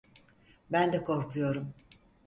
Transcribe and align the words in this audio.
Ben 0.71 0.93
de 0.93 1.03
korkuyorum. 1.03 1.73